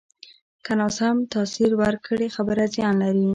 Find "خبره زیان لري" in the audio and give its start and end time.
2.35-3.25